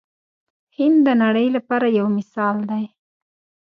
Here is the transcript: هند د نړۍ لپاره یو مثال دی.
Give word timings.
هند 0.77 0.97
د 1.07 1.09
نړۍ 1.23 1.47
لپاره 1.55 1.87
یو 1.97 2.07
مثال 2.17 2.55
دی. 2.69 2.85